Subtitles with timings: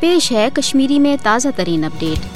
[0.00, 2.26] پیش ہے کشمیری میں تازہ ترین اپڈیٹ۔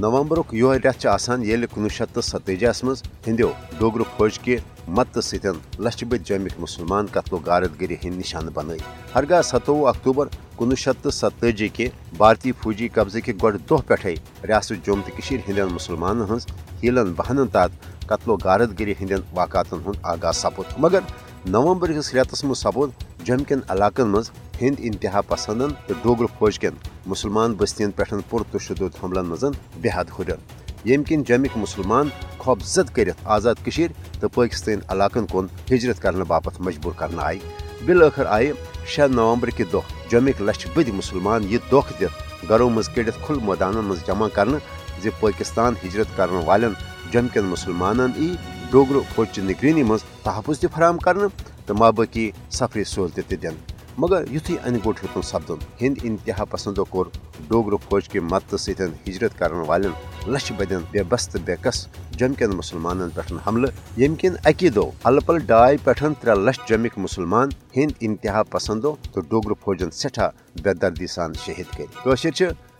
[0.00, 1.06] نومبرک یہ رت
[1.44, 4.56] یل کنوہ شیت تو ستجیس مز ہندو ڈوگر فوج کہ
[4.88, 8.80] مدت ستن لچھ بد جمک مسلمان قتل و غارت گری ہند نشانہ بنائی۔
[9.14, 10.26] ہرگاہ ستوہ اکتوبر
[10.58, 14.14] کنوہ شیت تو ستجی کہ بھارتی فوجی قبضہ کہ گۄڈٕ دۄہ پٮ۪ٹھے
[14.48, 16.46] ریاست جوم تو ہندین مسلمانن ہنز
[16.82, 21.00] ہیلن بہانن تحت قتل و غارت گری ہندین واقعاتن ہند آغاز سپد مگر
[21.46, 22.90] نومبر کس ریتس مز سپود
[23.26, 24.30] جم علاقن مز
[24.60, 26.74] ہند انتہا پسندن تو ڈوگر فوج کن
[27.06, 29.44] مسلمان بستین پہ پرتشدد حملن مز
[29.80, 30.40] بے حد ہرن۔
[30.84, 36.60] یم کن جمک مسلمان خوفزد کرت آزاد کشیر تو پاکستان علاقن کن ہجرت کرنے باپت
[36.60, 37.38] مجبور کرنا آئی۔
[37.86, 38.52] بالآخر آئی
[38.86, 43.38] شہ نومبر کہ دہ جمک لچھ بد مسلمان یہ دھوکہ دت گھروں مز کڑت کھل
[43.44, 44.58] میدانن مز جمع کرنے
[45.02, 46.72] زی پاکستان ہجرت کرنے والن
[47.12, 48.34] جم مسلمانن ای
[48.70, 51.26] ڈوگر فوج چہ نگرانی مز تحفظ تہ فراہم کرنے
[51.66, 53.54] تو مابقی سفری سہولت تہ دن۔
[53.98, 57.06] مگر یتھے ان گوٹ ہوں سپدن ہند انتہا پسندوں کور
[57.48, 59.92] ڈوگر فوج کے مدت ستن ہجرت کرن والن
[60.26, 61.86] لچھ بدین بے بس تو بے کس
[62.18, 63.66] جم کن مسلمانن پہ حملہ
[64.00, 69.20] یم کن اکی دو الپل ڈائی پہ ترے لچھ جمک مسلمان ہند انتہا پسندوں تو
[69.20, 70.28] ڈوگر فوجن سٹھا
[70.62, 72.14] بے دردی سان شہید کر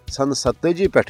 [0.08, 1.00] سن ستجی پہ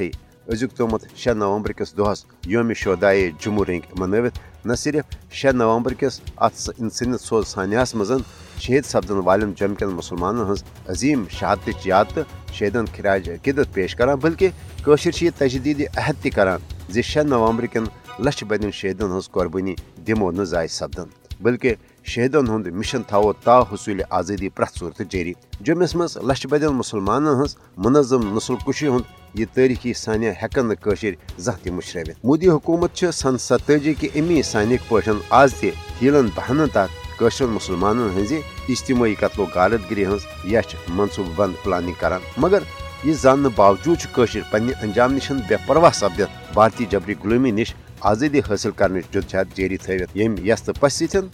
[0.53, 5.93] ازیک تھوت شے نومبر کس دہس یوم شہدائے جموں رنگ منوت نہ صرف شے نومبر
[5.99, 6.55] کس ات
[6.93, 8.21] سند سوز سانیاس مزن
[8.61, 13.95] شہید سپدن والن جم کن مسلمان ہز عظیم شہادت یاد تو شہیدن خراج عقیدت پیش
[13.97, 14.51] کران بلکہ
[14.85, 17.85] قشر یہ تجدید عہد تہ کران زی شے نومبر کن
[18.21, 19.75] لچھ بدین شہیدن ہز قربانی
[20.07, 21.09] دمو نہ ضائع سپدن
[21.41, 21.75] بلکہ
[22.07, 25.33] شہیدن ہند مشن تھو تا حصول آزادی پریت صورت جاری۔
[25.67, 31.15] جمس مز لچھ بدین مسلمان ہز منظم نسل کشی ہند یہ تاریخی سانیہ ہیکن نشر
[31.45, 35.67] زہ تہ مشروت مودی حکومت سن ستجی کہ امی سانک پہ آز تہ
[36.01, 38.33] ہیلن بہانن تحت قشر مسلمانن ہز
[38.69, 42.63] اجتماعی قتل و غارت گری ہز یچ منصوبہ بند پلاننگ کران۔ مگر
[43.05, 47.75] یہ زان باوجود قشر پنہ انجام نش بے پرواہ سپدت بھارتی جبری غلومی نش
[48.11, 51.27] آزادی حاصل کرنے جدجہد جاری تھوت یم یس تو پس ستن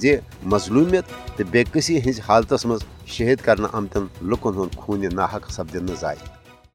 [0.00, 0.16] زی
[0.52, 1.04] مظلومیت
[1.36, 2.84] تو بے کسی ہز حالتس مز
[3.16, 6.35] شہید کرنا آمتن لکن ہند خون ناحق سپدن ضائع